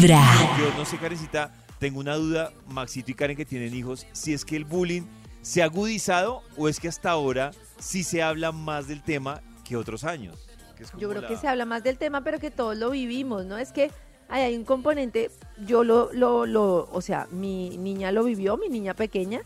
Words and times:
Vibra. 0.00 0.20
Yo 0.60 0.72
no 0.78 0.84
sé, 0.84 0.96
Karencita, 0.96 1.52
tengo 1.80 1.98
una 1.98 2.14
duda, 2.14 2.52
Maxito 2.68 3.10
y 3.10 3.14
Karen 3.14 3.36
que 3.36 3.44
tienen 3.44 3.74
hijos, 3.74 4.06
si 4.12 4.32
es 4.32 4.44
que 4.44 4.54
el 4.54 4.64
bullying 4.64 5.02
se 5.42 5.60
ha 5.60 5.64
agudizado 5.64 6.42
o 6.56 6.68
es 6.68 6.78
que 6.78 6.86
hasta 6.86 7.10
ahora 7.10 7.50
sí 7.80 8.04
se 8.04 8.22
habla 8.22 8.52
más 8.52 8.86
del 8.86 9.02
tema 9.02 9.40
que 9.64 9.76
otros 9.76 10.04
años. 10.04 10.36
que 10.76 10.84
es 10.84 10.92
Yo 10.98 11.08
creo 11.08 11.22
la- 11.22 11.26
que 11.28 11.36
se 11.36 11.48
habla 11.48 11.64
más 11.64 11.82
del 11.82 11.98
tema, 11.98 12.22
pero 12.22 12.38
que 12.38 12.52
todos 12.52 12.76
lo 12.76 12.90
vivimos, 12.90 13.44
¿no? 13.44 13.58
Es 13.58 13.72
que 13.72 13.90
hay, 14.28 14.42
hay 14.42 14.56
un 14.56 14.64
componente, 14.64 15.32
yo 15.66 15.82
lo, 15.82 16.12
lo, 16.12 16.46
lo, 16.46 16.88
o 16.92 17.00
sea, 17.00 17.26
mi 17.32 17.76
niña 17.76 18.12
lo 18.12 18.22
vivió, 18.22 18.56
mi 18.56 18.68
niña 18.68 18.94
pequeña, 18.94 19.40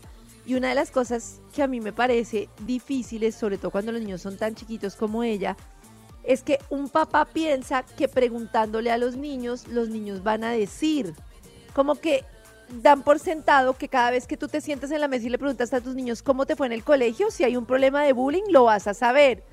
y 0.45 0.53
una 0.53 0.69
de 0.69 0.75
las 0.75 0.91
cosas 0.91 1.39
que 1.55 1.63
a 1.63 1.67
mí 1.67 1.79
me 1.79 1.93
parece 1.93 2.47
difíciles, 2.67 3.33
sobre 3.33 3.57
todo 3.57 3.71
cuando 3.71 3.91
los 3.91 4.01
niños 4.01 4.21
son 4.21 4.37
tan 4.37 4.53
chiquitos 4.53 4.95
como 4.95 5.23
ella, 5.23 5.57
es 6.23 6.43
que 6.43 6.59
un 6.69 6.89
papá 6.89 7.25
piensa 7.25 7.83
que 7.83 8.07
preguntándole 8.07 8.91
a 8.91 8.97
los 8.97 9.15
niños, 9.15 9.67
los 9.67 9.89
niños 9.89 10.23
van 10.23 10.43
a 10.43 10.51
decir, 10.51 11.13
como 11.73 11.95
que 11.95 12.23
dan 12.81 13.03
por 13.03 13.19
sentado 13.19 13.73
que 13.73 13.89
cada 13.89 14.11
vez 14.11 14.25
que 14.25 14.37
tú 14.37 14.47
te 14.47 14.61
sientas 14.61 14.91
en 14.91 15.01
la 15.01 15.07
mesa 15.07 15.27
y 15.27 15.29
le 15.29 15.37
preguntas 15.37 15.73
a 15.73 15.81
tus 15.81 15.95
niños 15.95 16.23
cómo 16.23 16.45
te 16.45 16.55
fue 16.55 16.67
en 16.67 16.73
el 16.73 16.83
colegio, 16.83 17.29
si 17.29 17.43
hay 17.43 17.57
un 17.57 17.65
problema 17.65 18.03
de 18.03 18.13
bullying, 18.13 18.43
lo 18.49 18.65
vas 18.65 18.87
a 18.87 18.93
saber. 18.93 19.43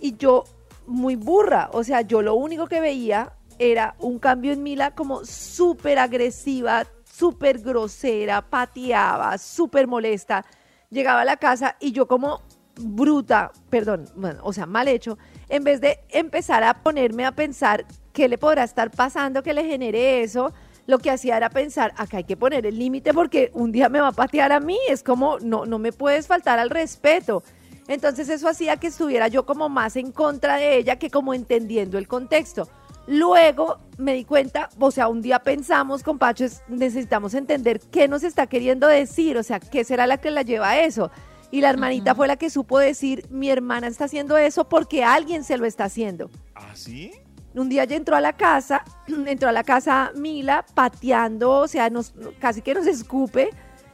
Y 0.00 0.16
yo, 0.16 0.44
muy 0.86 1.16
burra, 1.16 1.70
o 1.72 1.84
sea, 1.84 2.02
yo 2.02 2.22
lo 2.22 2.34
único 2.34 2.66
que 2.66 2.80
veía 2.80 3.32
era 3.58 3.94
un 3.98 4.18
cambio 4.18 4.52
en 4.52 4.62
Mila 4.62 4.94
como 4.94 5.24
súper 5.24 5.98
agresiva, 5.98 6.86
súper 7.04 7.58
grosera, 7.58 8.42
pateaba, 8.42 9.36
súper 9.38 9.86
molesta. 9.86 10.44
Llegaba 10.90 11.20
a 11.20 11.24
la 11.26 11.36
casa 11.36 11.76
y 11.78 11.92
yo 11.92 12.08
como 12.08 12.42
bruta, 12.80 13.52
perdón, 13.68 14.06
o 14.42 14.52
sea, 14.52 14.66
mal 14.66 14.88
hecho, 14.88 15.18
en 15.50 15.64
vez 15.64 15.80
de 15.80 15.98
empezar 16.08 16.62
a 16.64 16.74
ponerme 16.82 17.24
a 17.26 17.32
pensar 17.32 17.84
qué 18.12 18.28
le 18.28 18.38
podrá 18.38 18.64
estar 18.64 18.90
pasando 18.90 19.42
que 19.42 19.52
le 19.52 19.64
genere 19.64 20.22
eso, 20.22 20.52
lo 20.86 20.98
que 20.98 21.10
hacía 21.10 21.36
era 21.36 21.50
pensar, 21.50 21.92
acá 21.96 22.16
hay 22.18 22.24
que 22.24 22.36
poner 22.36 22.64
el 22.66 22.78
límite 22.78 23.12
porque 23.12 23.50
un 23.54 23.70
día 23.70 23.88
me 23.88 24.00
va 24.00 24.08
a 24.08 24.12
patear 24.12 24.50
a 24.52 24.60
mí, 24.60 24.78
es 24.88 25.02
como, 25.02 25.38
no, 25.40 25.66
no 25.66 25.78
me 25.78 25.92
puedes 25.92 26.26
faltar 26.26 26.58
al 26.58 26.70
respeto. 26.70 27.42
Entonces 27.86 28.28
eso 28.28 28.48
hacía 28.48 28.76
que 28.76 28.86
estuviera 28.86 29.28
yo 29.28 29.44
como 29.46 29.68
más 29.68 29.96
en 29.96 30.12
contra 30.12 30.56
de 30.56 30.76
ella 30.76 30.96
que 30.96 31.10
como 31.10 31.34
entendiendo 31.34 31.98
el 31.98 32.08
contexto. 32.08 32.68
Luego 33.06 33.78
me 33.98 34.14
di 34.14 34.24
cuenta, 34.24 34.68
o 34.78 34.90
sea, 34.92 35.08
un 35.08 35.20
día 35.22 35.40
pensamos 35.40 36.02
con 36.04 36.18
Pacho, 36.18 36.44
es- 36.44 36.62
necesitamos 36.68 37.34
entender 37.34 37.80
qué 37.90 38.06
nos 38.06 38.22
está 38.22 38.46
queriendo 38.46 38.86
decir, 38.86 39.36
o 39.36 39.42
sea, 39.42 39.58
qué 39.58 39.82
será 39.84 40.06
la 40.06 40.18
que 40.18 40.30
la 40.30 40.42
lleva 40.42 40.70
a 40.70 40.80
eso. 40.80 41.10
Y 41.50 41.60
la 41.60 41.70
hermanita 41.70 42.14
fue 42.14 42.28
la 42.28 42.36
que 42.36 42.48
supo 42.48 42.78
decir, 42.78 43.26
mi 43.30 43.50
hermana 43.50 43.88
está 43.88 44.04
haciendo 44.04 44.38
eso 44.38 44.68
porque 44.68 45.02
alguien 45.02 45.42
se 45.42 45.56
lo 45.56 45.66
está 45.66 45.84
haciendo. 45.84 46.30
¿Ah, 46.54 46.70
sí? 46.74 47.12
Un 47.54 47.68
día 47.68 47.82
ella 47.82 47.96
entró 47.96 48.14
a 48.14 48.20
la 48.20 48.34
casa, 48.34 48.84
entró 49.26 49.48
a 49.48 49.52
la 49.52 49.64
casa 49.64 50.12
Mila 50.14 50.64
pateando, 50.74 51.50
o 51.50 51.68
sea, 51.68 51.90
nos, 51.90 52.14
casi 52.38 52.62
que 52.62 52.74
nos 52.74 52.86
escupe. 52.86 53.50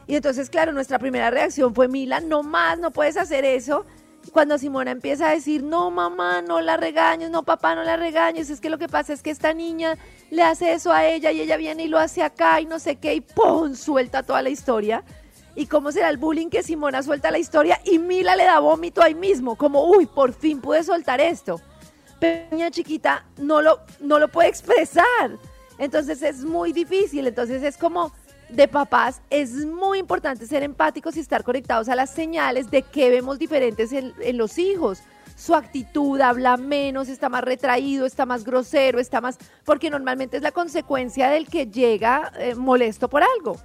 Y 0.06 0.14
entonces, 0.14 0.50
claro, 0.50 0.72
nuestra 0.72 0.98
primera 0.98 1.30
reacción 1.30 1.74
fue, 1.74 1.88
Mila, 1.88 2.20
no 2.20 2.42
más, 2.42 2.78
no 2.78 2.90
puedes 2.90 3.16
hacer 3.16 3.44
eso. 3.44 3.86
Cuando 4.32 4.58
Simona 4.58 4.90
empieza 4.90 5.28
a 5.28 5.30
decir, 5.30 5.62
no 5.62 5.90
mamá, 5.90 6.42
no 6.42 6.60
la 6.60 6.76
regañes, 6.76 7.30
no 7.30 7.44
papá, 7.44 7.74
no 7.74 7.84
la 7.84 7.96
regañes, 7.96 8.50
es 8.50 8.60
que 8.60 8.70
lo 8.70 8.76
que 8.76 8.88
pasa 8.88 9.12
es 9.12 9.22
que 9.22 9.30
esta 9.30 9.54
niña 9.54 9.96
le 10.30 10.42
hace 10.42 10.72
eso 10.72 10.92
a 10.92 11.06
ella 11.06 11.30
y 11.30 11.40
ella 11.40 11.56
viene 11.56 11.84
y 11.84 11.88
lo 11.88 11.98
hace 11.98 12.22
acá 12.22 12.60
y 12.60 12.66
no 12.66 12.78
sé 12.78 12.96
qué, 12.96 13.14
y 13.14 13.20
¡pum! 13.20 13.74
suelta 13.74 14.24
toda 14.24 14.42
la 14.42 14.50
historia. 14.50 15.04
¿Y 15.56 15.66
cómo 15.66 15.90
será 15.90 16.10
el 16.10 16.18
bullying 16.18 16.48
que 16.48 16.62
Simona 16.62 17.02
suelta 17.02 17.32
la 17.32 17.38
historia 17.38 17.80
y 17.84 17.98
Mila 17.98 18.36
le 18.36 18.44
da 18.44 18.60
vómito 18.60 19.02
ahí 19.02 19.14
mismo? 19.14 19.56
Como, 19.56 19.84
uy, 19.84 20.06
por 20.06 20.32
fin 20.32 20.60
pude 20.60 20.84
soltar 20.84 21.20
esto 21.20 21.60
pero 22.18 22.46
niña 22.50 22.70
chiquita 22.70 23.24
no 23.38 23.62
lo, 23.62 23.80
no 24.00 24.18
lo 24.18 24.28
puede 24.28 24.48
expresar. 24.48 25.38
Entonces 25.78 26.22
es 26.22 26.44
muy 26.44 26.72
difícil. 26.72 27.26
Entonces 27.26 27.62
es 27.62 27.76
como 27.76 28.12
de 28.48 28.68
papás, 28.68 29.22
es 29.28 29.66
muy 29.66 29.98
importante 29.98 30.46
ser 30.46 30.62
empáticos 30.62 31.16
y 31.16 31.20
estar 31.20 31.42
conectados 31.42 31.88
a 31.88 31.96
las 31.96 32.10
señales 32.10 32.70
de 32.70 32.82
que 32.82 33.10
vemos 33.10 33.38
diferentes 33.38 33.92
en, 33.92 34.14
en 34.20 34.36
los 34.38 34.56
hijos. 34.58 35.00
Su 35.34 35.54
actitud 35.54 36.20
habla 36.20 36.56
menos, 36.56 37.08
está 37.08 37.28
más 37.28 37.42
retraído, 37.44 38.06
está 38.06 38.24
más 38.24 38.44
grosero, 38.44 38.98
está 39.00 39.20
más... 39.20 39.36
Porque 39.64 39.90
normalmente 39.90 40.38
es 40.38 40.42
la 40.42 40.52
consecuencia 40.52 41.28
del 41.28 41.48
que 41.48 41.66
llega 41.66 42.32
eh, 42.38 42.54
molesto 42.54 43.08
por 43.08 43.22
algo. 43.22 43.56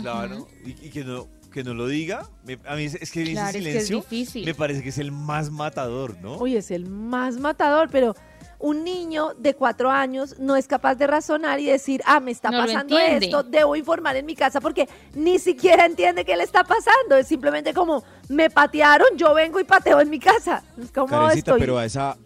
Claro. 0.00 0.48
Y, 0.64 0.70
y 0.86 0.90
que, 0.90 1.04
no, 1.04 1.28
que 1.52 1.62
no 1.64 1.74
lo 1.74 1.86
diga. 1.86 2.28
me- 2.44 2.58
a 2.66 2.76
mí 2.76 2.84
es, 2.84 2.94
es 2.94 3.10
que 3.10 3.22
ese 3.22 3.32
Claro, 3.32 3.48
es 3.48 3.52
que 3.52 3.58
es 3.58 3.64
silencio 3.64 3.96
difícil. 3.98 4.44
me 4.46 4.54
parece 4.54 4.82
que 4.82 4.88
es 4.88 4.98
el 4.98 5.12
más 5.12 5.50
matador, 5.50 6.16
¿no? 6.20 6.38
Uy, 6.38 6.56
es 6.56 6.70
el 6.70 6.86
más 6.86 7.36
matador, 7.38 7.88
pero 7.90 8.14
un 8.58 8.84
niño 8.84 9.34
de 9.38 9.54
cuatro 9.54 9.90
años 9.90 10.36
no 10.38 10.54
es 10.54 10.68
capaz 10.68 10.94
de 10.94 11.08
razonar 11.08 11.58
y 11.58 11.66
decir, 11.66 12.00
ah, 12.06 12.20
me 12.20 12.30
está 12.30 12.48
No 12.50 12.58
pasando 12.58 12.96
esto, 12.96 13.42
debo 13.42 13.74
informar 13.74 14.14
en 14.16 14.24
mi 14.24 14.36
casa 14.36 14.60
porque 14.60 14.88
ni 15.14 15.40
siquiera 15.40 15.84
entiende 15.84 16.24
qué 16.24 16.36
le 16.36 16.44
está 16.44 16.62
pasando. 16.62 17.16
Es 17.16 17.26
simplemente 17.26 17.74
como, 17.74 18.04
me 18.28 18.50
patearon, 18.50 19.08
yo 19.16 19.34
vengo 19.34 19.58
y 19.58 19.64
pateo 19.64 20.00
en 20.00 20.08
mi 20.08 20.20
casa. 20.20 20.62
Es 20.80 20.92
como 20.92 21.08
Karencita, 21.08 21.50
estoy. 21.50 21.60
pero 21.60 21.76
a 21.76 21.84
esa, 21.84 22.16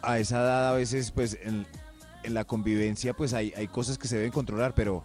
a 0.00 0.18
esa 0.18 0.40
edad 0.40 0.68
a 0.70 0.72
veces, 0.72 1.10
pues, 1.10 1.36
en, 1.42 1.66
en 2.22 2.32
la 2.34 2.44
convivencia, 2.44 3.12
pues 3.12 3.34
hay, 3.34 3.52
hay 3.54 3.68
cosas 3.68 3.98
que 3.98 4.08
se 4.08 4.16
deben 4.16 4.32
controlar, 4.32 4.74
pero, 4.74 5.04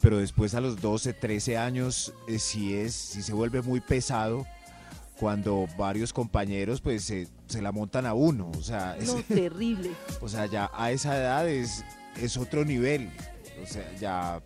pero 0.00 0.18
después 0.18 0.54
a 0.54 0.60
los 0.60 0.80
12, 0.80 1.12
13 1.14 1.56
años, 1.58 2.12
eh, 2.28 2.38
sí 2.38 2.74
es, 2.74 2.94
sí 2.94 3.22
se 3.22 3.32
vuelve 3.32 3.62
muy 3.62 3.80
pesado 3.80 4.46
cuando 5.18 5.66
varios 5.76 6.12
compañeros, 6.12 6.80
pues, 6.80 7.04
se, 7.04 7.28
se 7.46 7.60
la 7.60 7.72
montan 7.72 8.06
a 8.06 8.14
uno. 8.14 8.50
O 8.58 8.62
sea, 8.62 8.96
es- 8.96 9.14
No, 9.14 9.22
terrible. 9.28 9.90
o 10.20 10.28
sea, 10.28 10.46
ya 10.46 10.70
a 10.74 10.90
esa 10.90 11.16
edad 11.16 11.46
es, 11.48 11.84
es 12.20 12.36
otro 12.38 12.64
nivel. 12.64 13.10
O 13.62 13.66
sea, 13.66 13.84
ya, 13.98 14.40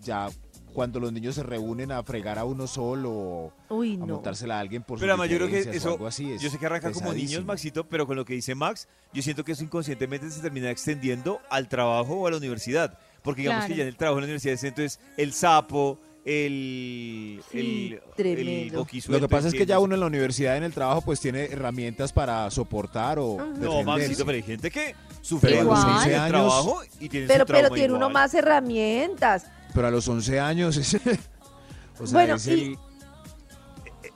ya 0.00 0.28
cuando 0.72 1.00
los 1.00 1.12
niños 1.12 1.34
se 1.34 1.42
reúnen 1.42 1.90
a 1.90 2.02
fregar 2.04 2.38
a 2.38 2.44
uno 2.44 2.66
solo 2.68 3.10
o 3.10 3.52
Uy, 3.68 3.94
a 3.96 3.98
no. 3.98 4.06
montársela 4.06 4.56
a 4.56 4.60
alguien 4.60 4.82
por 4.84 4.98
Pero 5.00 5.12
además 5.12 5.28
yo 5.28 5.36
creo 5.36 5.48
que 5.48 5.58
eso, 5.76 5.90
algo 5.90 6.06
así, 6.06 6.32
es 6.32 6.40
yo 6.40 6.48
sé 6.48 6.58
que 6.58 6.64
arranca 6.66 6.90
como 6.92 7.12
niños. 7.12 7.44
Maxito, 7.44 7.86
pero 7.88 8.06
con 8.06 8.16
lo 8.16 8.24
que 8.24 8.34
dice 8.34 8.54
Max, 8.54 8.88
yo 9.12 9.20
siento 9.22 9.44
que 9.44 9.52
eso 9.52 9.64
inconscientemente 9.64 10.30
se 10.30 10.40
termina 10.40 10.70
extendiendo 10.70 11.40
al 11.50 11.68
trabajo 11.68 12.14
o 12.14 12.26
a 12.28 12.30
la 12.30 12.36
universidad. 12.38 12.96
Porque 13.22 13.42
digamos 13.42 13.60
Claro. 13.66 13.72
que 13.74 13.78
ya 13.78 13.82
en 13.82 13.88
el 13.88 13.96
trabajo 13.96 14.18
en 14.18 14.22
la 14.22 14.26
universidad 14.26 14.54
es 14.54 14.64
entonces 14.64 15.00
el 15.16 15.32
sapo, 15.32 15.98
el, 16.24 17.42
Sí, 17.50 17.58
el, 17.58 18.00
tremendo. 18.16 18.86
el 18.92 19.02
Lo 19.12 19.20
que 19.20 19.28
pasa 19.28 19.48
es 19.48 19.54
que 19.54 19.66
ya 19.66 19.78
uno 19.78 19.94
en 19.94 20.00
la 20.00 20.06
universidad, 20.06 20.56
en 20.56 20.62
el 20.64 20.72
trabajo, 20.72 21.00
pues 21.02 21.20
tiene 21.20 21.44
herramientas 21.46 22.12
para 22.12 22.50
soportar 22.50 23.18
o. 23.18 23.36
No. 23.58 23.82
Maxito, 23.82 24.24
pero 24.24 24.36
hay 24.36 24.42
gente 24.42 24.70
que 24.70 24.94
sufre 25.20 25.58
a 25.58 25.64
los 25.64 25.78
bullying 25.80 25.94
11 25.96 26.08
en 26.08 26.14
el 26.14 26.20
años- 26.20 26.30
trabajo 26.30 26.82
y 27.00 27.08
tiene 27.08 27.26
Pero, 27.26 27.46
pero 27.46 27.70
tiene 27.70 27.94
uno 27.94 28.10
más 28.10 28.34
herramientas. 28.34 29.46
Pero 29.74 29.86
a 29.86 29.90
los 29.90 30.06
11 30.06 30.38
años 30.40 30.76
es, 30.76 30.94
o 32.00 32.06
sea, 32.06 32.12
Bueno, 32.12 32.34
es 32.36 32.46
y- 32.46 32.50
el, 32.50 32.78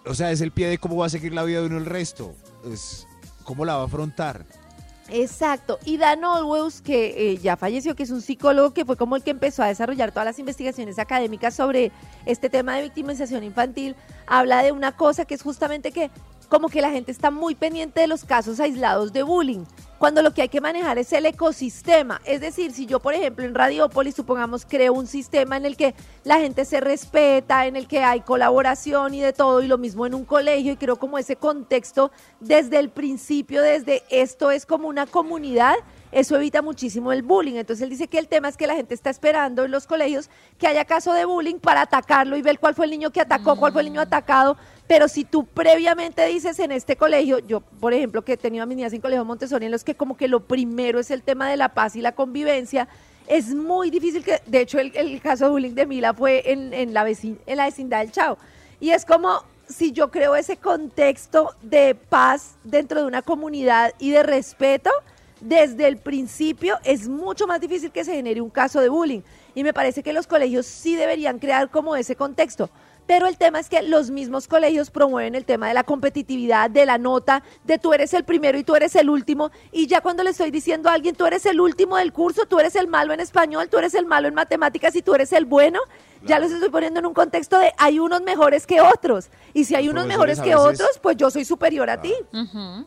o 0.05 0.15
sea, 0.15 0.31
es 0.31 0.41
el 0.41 0.53
pie 0.53 0.69
de 0.69 0.78
cómo 0.78 0.97
va 0.97 1.06
a 1.06 1.11
seguir 1.11 1.33
la 1.33 1.43
vida 1.44 1.61
de 1.61 1.67
uno 1.67 1.78
el 1.78 1.87
resto. 1.87 2.34
Es 2.73 3.06
cómo 3.44 3.65
la 3.65 3.77
va 3.77 3.83
a 3.83 3.87
afrontar. 3.87 4.44
Exacto. 5.09 5.78
Y 5.84 5.99
Dan 5.99 6.25
Olweus, 6.25 6.81
que 6.81 7.33
eh, 7.33 7.39
ya 7.39 7.56
falleció, 7.56 7.94
que 7.94 8.03
es 8.03 8.11
un 8.11 8.21
psicólogo 8.21 8.72
que 8.72 8.84
fue 8.84 8.97
como 8.97 9.17
el 9.17 9.22
que 9.22 9.31
empezó 9.31 9.62
a 9.62 9.69
desarrollar 9.69 10.11
todas 10.11 10.27
las 10.27 10.39
investigaciones 10.39 10.99
académicas 10.99 11.55
sobre 11.55 11.93
este 12.25 12.50
tema 12.50 12.77
de 12.77 12.83
victimización 12.83 13.44
infantil, 13.44 13.94
habla 14.27 14.62
de 14.62 14.72
una 14.72 14.93
cosa 14.93 15.25
que 15.25 15.34
es 15.34 15.43
justamente 15.43 15.93
que 15.93 16.11
como 16.49 16.69
que 16.69 16.81
la 16.81 16.91
gente 16.91 17.11
está 17.11 17.31
muy 17.31 17.55
pendiente 17.55 18.00
de 18.00 18.06
los 18.06 18.25
casos 18.25 18.61
aislados 18.61 19.12
de 19.12 19.22
bullying, 19.22 19.65
cuando 19.99 20.23
lo 20.23 20.33
que 20.33 20.43
hay 20.43 20.49
que 20.49 20.61
manejar 20.61 20.99
es 20.99 21.12
el 21.12 21.27
ecosistema. 21.27 22.21
Es 22.25 22.41
decir, 22.41 22.73
si 22.73 22.87
yo, 22.87 23.01
por 23.01 23.15
ejemplo, 23.15 23.45
en 23.45 23.55
Radiopolis, 23.55 24.15
supongamos, 24.15 24.67
creo 24.67 24.93
un 24.93 25.07
sistema 25.07 25.57
en 25.57 25.67
el 25.67 25.77
que 25.77 25.95
la 26.25 26.39
gente 26.39 26.65
se 26.65 26.81
respeta, 26.81 27.67
en 27.67 27.77
el 27.77 27.89
que 27.89 28.03
hay 28.03 28.21
colaboración 28.21 29.15
y 29.15 29.21
de 29.21 29.33
todo, 29.33 29.62
y 29.62 29.67
lo 29.67 29.79
mismo 29.79 30.06
en 30.06 30.15
un 30.15 30.25
colegio, 30.25 30.73
y 30.73 30.77
creo 30.77 30.97
como 30.97 31.19
ese 31.19 31.37
contexto 31.37 32.11
desde 32.41 32.79
el 32.79 32.91
principio, 32.91 33.62
desde 33.62 34.03
esto 34.11 34.51
es 34.51 34.67
como 34.67 34.89
una 34.89 35.06
comunidad, 35.06 35.77
eso 36.12 36.37
evita 36.37 36.62
muchísimo 36.62 37.12
el 37.12 37.22
bullying. 37.22 37.55
Entonces 37.56 37.83
él 37.83 37.91
dice 37.91 38.09
que 38.09 38.19
el 38.19 38.28
tema 38.28 38.49
es 38.49 38.56
que 38.56 38.67
la 38.67 38.75
gente 38.75 38.94
está 38.94 39.11
esperando 39.11 39.65
en 39.65 39.71
los 39.71 39.87
colegios 39.87 40.31
que 40.58 40.67
haya 40.67 40.85
caso 40.85 41.12
de 41.12 41.25
bullying 41.25 41.58
para 41.58 41.82
atacarlo 41.82 42.37
y 42.37 42.43
ver 42.43 42.58
cuál 42.58 42.75
fue 42.75 42.87
el 42.87 42.91
niño 42.91 43.11
que 43.11 43.20
atacó, 43.20 43.56
cuál 43.56 43.73
fue 43.73 43.82
el 43.82 43.88
niño 43.88 44.00
atacado. 44.00 44.56
Pero 44.87 45.08
si 45.08 45.25
tú 45.25 45.44
previamente 45.44 46.25
dices 46.26 46.58
en 46.61 46.70
este 46.70 46.97
colegio, 46.97 47.41
yo 47.41 47.61
por 47.61 47.93
ejemplo 47.93 48.23
que 48.23 48.35
he 48.35 48.37
tenido 48.37 48.62
a 48.62 48.67
mis 48.67 48.76
niñas 48.76 48.93
en 48.93 49.00
colegio 49.00 49.25
Montessori, 49.25 49.67
en 49.67 49.73
los 49.73 49.82
que 49.82 49.97
como 49.97 50.17
que 50.17 50.29
lo 50.29 50.41
primero 50.41 51.00
es 51.00 51.11
el 51.11 51.23
tema 51.23 51.50
de 51.50 51.56
la 51.56 51.75
paz 51.75 51.97
y 51.97 52.00
la 52.00 52.12
convivencia, 52.12 52.87
es 53.26 53.53
muy 53.53 53.91
difícil 53.91 54.23
que, 54.23 54.41
de 54.47 54.61
hecho 54.61 54.79
el, 54.79 54.97
el 54.97 55.20
caso 55.20 55.47
de 55.47 55.50
bullying 55.50 55.75
de 55.75 55.87
Mila 55.87 56.14
fue 56.14 56.53
en, 56.53 56.73
en 56.73 56.94
la, 56.94 57.05
vecin- 57.05 57.38
en 57.47 57.56
la 57.56 57.64
vecindad 57.64 57.99
del 57.99 58.12
Chao. 58.12 58.38
Y 58.79 58.91
es 58.91 59.05
como 59.05 59.43
si 59.69 59.91
yo 59.91 60.12
creo 60.12 60.37
ese 60.37 60.58
contexto 60.58 61.56
de 61.62 61.97
paz 61.97 62.55
dentro 62.62 63.00
de 63.00 63.06
una 63.06 63.23
comunidad 63.23 63.93
y 63.99 64.11
de 64.11 64.23
respeto, 64.23 64.91
desde 65.41 65.87
el 65.87 65.99
principio 65.99 66.79
es 66.85 67.09
mucho 67.09 67.47
más 67.47 67.61
difícil 67.61 67.91
que 67.91 68.05
se 68.05 68.15
genere 68.15 68.41
un 68.41 68.50
caso 68.50 68.81
de 68.81 68.88
bullying. 68.88 69.21
Y 69.55 69.65
me 69.65 69.73
parece 69.73 70.03
que 70.03 70.12
los 70.12 70.27
colegios 70.27 70.67
sí 70.67 70.97
deberían 70.97 71.38
crear 71.38 71.71
como 71.71 71.97
ese 71.97 72.17
contexto. 72.17 72.71
Pero 73.06 73.26
el 73.29 73.37
tema 73.37 73.61
es 73.61 73.69
que 73.69 73.82
los 73.82 74.11
mismos 74.11 74.49
colegios 74.49 74.91
promueven 74.91 75.35
el 75.35 75.44
tema 75.44 75.69
de 75.69 75.75
la 75.75 75.85
competitividad, 75.85 76.69
de 76.70 76.87
la 76.87 76.99
nota, 76.99 77.43
de 77.64 77.79
tú 77.79 77.93
eres 77.93 78.12
el 78.14 78.25
primero 78.25 78.58
y 78.58 78.64
tú 78.64 78.75
eres 78.75 78.97
el 78.97 79.08
último. 79.08 79.50
Y 79.73 79.87
ya 79.87 80.00
cuando 80.00 80.23
le 80.25 80.31
estoy 80.31 80.50
diciendo 80.50 80.88
a 80.88 80.94
alguien, 80.94 81.14
tú 81.14 81.25
eres 81.26 81.47
el 81.47 81.61
último 81.61 81.97
del 81.97 82.12
curso, 82.12 82.47
tú 82.47 82.58
eres 82.58 82.75
el 82.76 82.88
malo 82.88 83.12
en 83.12 83.20
español, 83.20 83.69
tú 83.70 83.79
eres 83.79 83.94
el 83.94 84.06
malo 84.06 84.26
en 84.29 84.35
matemáticas 84.35 84.94
y 84.97 85.03
tú 85.03 85.14
eres 85.14 85.32
el 85.32 85.44
bueno, 85.44 85.79
ya 86.25 86.41
los 86.41 86.50
estoy 86.50 86.69
poniendo 86.70 86.99
en 86.99 87.06
un 87.06 87.14
contexto 87.14 87.58
de 87.61 87.73
hay 87.79 87.99
unos 88.00 88.23
mejores 88.23 88.67
que 88.67 88.81
otros. 88.81 89.29
Y 89.55 89.64
si 89.67 89.76
hay 89.76 89.85
Los 89.85 89.93
unos 89.93 90.06
mejores 90.08 90.41
que 90.41 90.55
veces- 90.56 90.61
otros, 90.81 90.91
pues 91.00 91.17
yo 91.17 91.31
soy 91.31 91.44
superior 91.44 91.88
a 91.88 92.00
ti. 92.03 92.12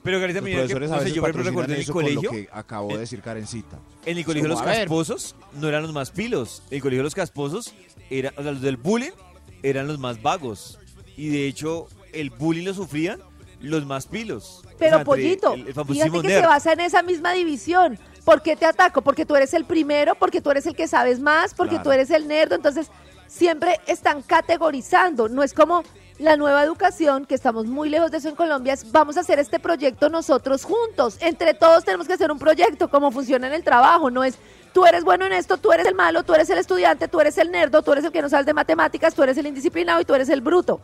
Pero 0.04 0.19
Carita, 0.19 0.39
Los 0.42 0.44
mira 0.44 0.57
que, 0.68 0.75
profesores 0.75 0.92
a 0.92 0.94
no 0.95 1.00
sé, 1.00 1.04
veces 1.06 1.16
yo 1.16 1.21
por 1.21 1.30
ejemplo 1.30 1.63
en 1.74 1.86
colegio, 1.86 2.31
que 2.31 2.50
acabó 2.51 2.89
de 2.89 2.98
decir 3.00 3.21
Karencita. 3.21 3.77
en 4.06 4.18
el 4.18 4.25
colegio 4.25 4.50
los 4.50 4.60
a 4.62 4.66
ver. 4.66 4.77
casposos 4.80 5.36
no 5.54 5.68
eran 5.69 5.83
los 5.83 5.94
más 5.94 6.12
pilos. 6.12 6.62
En 6.69 6.75
el 6.75 6.81
colegio 6.81 7.04
los 7.04 7.16
casposos, 7.16 7.74
eran, 8.10 8.33
o 8.38 8.44
sea, 8.44 8.51
los 8.51 8.62
del 8.62 8.75
bullying 8.77 9.12
eran 9.63 9.88
los 9.88 10.00
más 10.00 10.21
vagos. 10.21 10.79
Y 11.17 11.29
de 11.29 11.47
hecho, 11.47 11.88
el 12.13 12.29
bullying 12.29 12.65
lo 12.65 12.73
sufrían 12.73 13.19
los 13.61 13.85
más 13.85 14.07
pilos. 14.07 14.59
O 14.59 14.61
sea, 14.61 14.71
Pero 14.77 15.03
pollito, 15.03 15.53
el- 15.53 15.65
fíjate 15.73 16.11
que 16.21 16.27
nerd. 16.27 16.41
se 16.41 16.47
basa 16.47 16.73
en 16.73 16.79
esa 16.79 17.01
misma 17.03 17.33
división. 17.33 18.00
¿Por 18.23 18.41
qué 18.41 18.56
te 18.56 18.65
ataco? 18.65 19.01
Porque 19.01 19.25
tú 19.25 19.35
eres 19.35 19.53
el 19.53 19.65
primero, 19.65 20.15
porque 20.15 20.39
tú 20.41 20.51
eres 20.51 20.65
el 20.65 20.75
que 20.75 20.88
sabes 20.88 21.19
más, 21.19 21.53
porque 21.53 21.71
Claro. 21.75 21.83
tú 21.83 21.91
eres 21.91 22.09
el 22.11 22.27
nerd. 22.27 22.53
Entonces, 22.53 22.88
siempre 23.27 23.79
están 23.88 24.21
categorizando. 24.21 25.27
No 25.29 25.44
es 25.44 25.53
como 25.53 25.83
la 26.19 26.36
nueva 26.38 26.63
educación, 26.63 27.25
que 27.25 27.33
estamos 27.33 27.66
muy 27.66 27.89
lejos 27.89 28.12
de 28.12 28.18
eso 28.18 28.30
en 28.30 28.36
Colombia, 28.36 28.74
es 28.74 28.92
vamos 28.92 29.18
a 29.18 29.21
hacer 29.21 29.39
este 29.39 29.60
proyecto 29.60 30.10
nosotros 30.10 30.63
juntos. 30.66 31.18
Entre 31.21 31.54
todos 31.54 31.83
tenemos 31.86 32.07
que 32.07 32.13
hacer 32.13 32.31
un 32.31 32.38
proyecto, 32.38 32.89
como 32.89 33.10
funciona 33.12 33.48
en 33.48 33.54
el 33.54 33.63
trabajo. 33.63 34.12
No 34.12 34.24
es 34.24 34.38
tú 34.74 34.86
eres 34.86 35.04
bueno 35.04 35.25
en 35.25 35.33
esto, 35.33 35.57
tú 35.57 35.71
eres 35.71 35.88
el 35.88 35.95
malo, 35.95 36.24
tú 36.24 36.33
eres 36.33 36.50
el 36.50 36.57
estudiante, 36.60 37.07
tú 37.07 37.19
eres 37.21 37.38
el 37.38 37.50
nerdo, 37.51 37.81
tú 37.81 37.92
eres 37.94 38.04
el 38.06 38.12
que 38.12 38.21
no 38.21 38.30
sabes 38.30 38.45
de 38.45 38.54
matemáticas, 38.54 39.16
tú 39.16 39.24
eres 39.24 39.38
el 39.38 39.48
indisciplinado 39.48 40.01
y 40.01 40.06
tú 40.06 40.13
eres 40.13 40.30
el 40.30 40.42
bruto. 40.42 40.80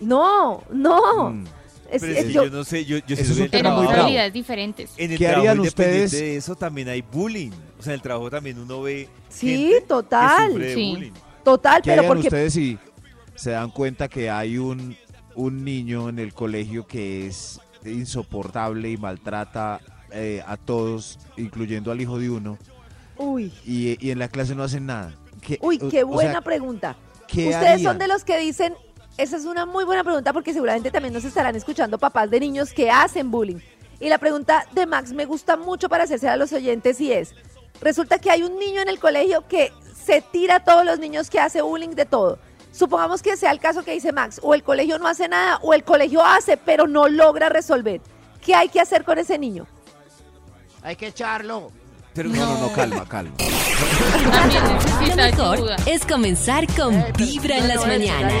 No, 0.00 0.62
no. 0.70 1.30
Mm. 1.30 1.44
Es- 1.90 2.02
Pero 2.02 2.12
es- 2.12 2.28
yo- 2.28 2.44
yo 2.44 2.50
no 2.50 2.62
sé, 2.64 2.84
yo, 2.84 2.98
yo 2.98 3.16
Eso 3.16 3.32
es 3.44 3.52
habilidades 3.64 4.32
diferentes. 4.32 4.90
En 4.96 5.10
el 5.12 5.18
¿Qué 5.18 5.24
trabajo, 5.26 5.48
harían 5.50 5.60
ustedes? 5.60 6.10
de 6.12 6.36
eso 6.36 6.54
también 6.54 6.88
hay 6.88 7.02
bullying. 7.02 7.50
O 7.78 7.82
sea, 7.82 7.92
en 7.92 7.94
el 7.96 8.02
trabajo 8.02 8.30
también 8.30 8.58
uno 8.60 8.82
ve 8.82 9.08
Sí, 9.28 9.70
gente 9.72 9.86
total. 9.88 10.46
que 10.48 10.52
sufre 10.52 10.66
de 10.66 10.74
Sí. 10.74 10.90
bullying. 10.94 11.12
Total, 11.44 11.82
¿Qué 11.82 11.90
pero 11.90 12.00
harían 12.02 12.14
porque 12.14 12.28
ustedes 12.28 12.52
si 12.52 12.78
se 13.40 13.52
dan 13.52 13.70
cuenta 13.70 14.08
que 14.08 14.28
hay 14.30 14.58
un, 14.58 14.96
un 15.34 15.64
niño 15.64 16.10
en 16.10 16.18
el 16.18 16.34
colegio 16.34 16.86
que 16.86 17.26
es 17.26 17.58
insoportable 17.86 18.90
y 18.90 18.96
maltrata 18.98 19.80
eh, 20.12 20.42
a 20.46 20.56
todos, 20.58 21.18
incluyendo 21.38 21.90
al 21.90 22.00
hijo 22.00 22.18
de 22.18 22.28
uno, 22.28 22.58
Uy, 23.16 23.52
y, 23.64 23.96
y 24.04 24.10
en 24.10 24.18
la 24.18 24.28
clase 24.28 24.54
no 24.54 24.62
hacen 24.62 24.86
nada? 24.86 25.14
¿Qué- 25.40 25.58
uy, 25.62 25.78
qué 25.78 26.02
o 26.04 26.08
buena 26.08 26.32
sea, 26.32 26.40
pregunta. 26.42 26.96
¿qué 27.26 27.44
Ustedes 27.48 27.66
harían? 27.74 27.92
son 27.92 27.98
de 27.98 28.08
los 28.08 28.24
que 28.24 28.38
dicen, 28.38 28.74
esa 29.16 29.36
es 29.38 29.44
una 29.46 29.64
muy 29.64 29.84
buena 29.84 30.04
pregunta 30.04 30.32
porque 30.34 30.52
seguramente 30.52 30.90
también 30.90 31.14
nos 31.14 31.24
estarán 31.24 31.56
escuchando 31.56 31.96
papás 31.98 32.28
de 32.30 32.40
niños 32.40 32.72
que 32.72 32.90
hacen 32.90 33.30
bullying. 33.30 33.58
Y 34.00 34.08
la 34.08 34.18
pregunta 34.18 34.66
de 34.74 34.84
Max 34.86 35.12
me 35.12 35.24
gusta 35.26 35.56
mucho 35.56 35.88
para 35.88 36.04
hacerse 36.04 36.28
a 36.28 36.36
los 36.36 36.52
oyentes 36.52 37.00
y 37.00 37.12
es, 37.12 37.34
resulta 37.80 38.18
que 38.18 38.30
hay 38.30 38.42
un 38.42 38.58
niño 38.58 38.80
en 38.82 38.88
el 38.88 38.98
colegio 38.98 39.46
que 39.48 39.72
se 39.94 40.20
tira 40.22 40.56
a 40.56 40.64
todos 40.64 40.84
los 40.84 40.98
niños 40.98 41.30
que 41.30 41.38
hace 41.40 41.62
bullying 41.62 41.90
de 41.90 42.04
todo. 42.06 42.38
Supongamos 42.72 43.22
que 43.22 43.36
sea 43.36 43.50
el 43.50 43.58
caso 43.60 43.82
que 43.84 43.92
dice 43.92 44.12
Max, 44.12 44.40
o 44.42 44.54
el 44.54 44.62
colegio 44.62 44.98
no 44.98 45.06
hace 45.08 45.28
nada, 45.28 45.58
o 45.62 45.74
el 45.74 45.82
colegio 45.84 46.24
hace, 46.24 46.56
pero 46.56 46.86
no 46.86 47.08
logra 47.08 47.48
resolver. 47.48 48.00
¿Qué 48.44 48.54
hay 48.54 48.68
que 48.68 48.80
hacer 48.80 49.04
con 49.04 49.18
ese 49.18 49.38
niño? 49.38 49.66
Hay 50.82 50.96
que 50.96 51.08
echarlo. 51.08 51.70
Pero 52.14 52.28
No, 52.30 52.44
no, 52.46 52.58
no, 52.68 52.72
calma, 52.72 53.06
calma. 53.06 53.32
También 54.32 55.16
Lo 55.16 55.16
mejor 55.16 55.54
ayuda. 55.56 55.76
es 55.86 56.04
comenzar 56.06 56.66
con 56.74 56.94
Eh, 56.94 57.12
pero 57.12 57.26
Vibra 57.26 57.56
en 57.58 57.68
no 57.68 57.74
las 57.74 57.86
mañanas. 57.86 58.32